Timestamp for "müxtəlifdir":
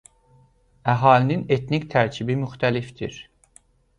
2.45-3.21